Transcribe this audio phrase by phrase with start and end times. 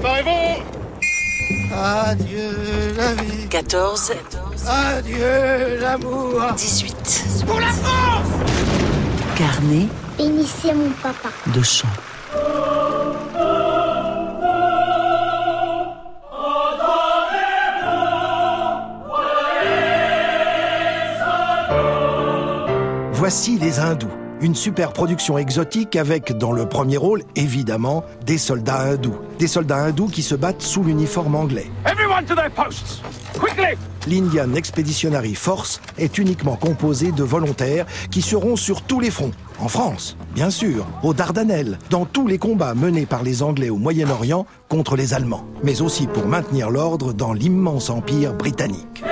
[0.00, 2.50] Préparez-vous Adieu
[2.96, 3.46] la vie.
[3.48, 4.12] 14,
[4.66, 6.40] Adieu l'amour.
[6.56, 7.44] 18.
[7.46, 8.28] Pour la France
[9.36, 9.86] Carnet
[10.18, 11.28] Bénissez mon papa.
[11.54, 11.88] de chant.
[23.12, 24.08] Voici les Hindous,
[24.40, 29.16] une super production exotique avec, dans le premier rôle, évidemment, des soldats hindous.
[29.38, 31.70] Des soldats hindous qui se battent sous l'uniforme anglais.
[31.86, 33.02] Everyone to their posts
[33.38, 33.76] Quickly
[34.06, 39.32] L'Indian Expeditionary Force est uniquement composée de volontaires qui seront sur tous les fronts.
[39.58, 43.76] En France, bien sûr, aux Dardanelles, dans tous les combats menés par les Anglais au
[43.76, 49.04] Moyen-Orient contre les Allemands, mais aussi pour maintenir l'ordre dans l'immense empire britannique.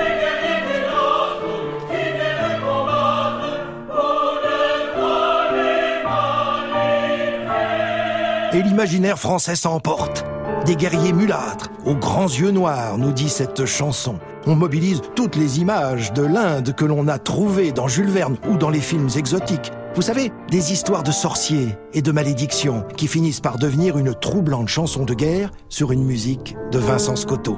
[8.51, 10.25] Et l'imaginaire français s'emporte.
[10.65, 14.15] Des guerriers mulâtres, aux grands yeux noirs, nous dit cette chanson.
[14.47, 18.57] On mobilise toutes les images de l'Inde que l'on a trouvées dans Jules Verne ou
[18.57, 19.71] dans les films exotiques.
[19.93, 24.67] Vous savez, des histoires de sorciers et de malédictions qui finissent par devenir une troublante
[24.67, 27.57] chanson de guerre sur une musique de Vincent Scotto.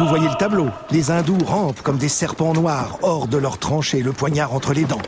[0.00, 0.68] Vous voyez le tableau.
[0.90, 4.84] Les hindous rampent comme des serpents noirs hors de leur tranchée, le poignard entre les
[4.84, 5.02] dents.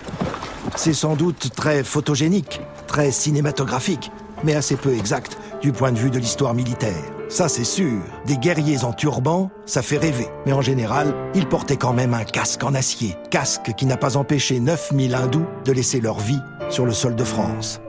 [0.77, 4.13] C'est sans doute très photogénique, très cinématographique,
[4.45, 7.03] mais assez peu exact du point de vue de l'histoire militaire.
[7.31, 10.29] Ça c'est sûr, des guerriers en turban, ça fait rêver.
[10.45, 13.17] Mais en général, ils portaient quand même un casque en acier.
[13.31, 17.25] Casque qui n'a pas empêché 9000 hindous de laisser leur vie sur le sol de
[17.25, 17.81] France.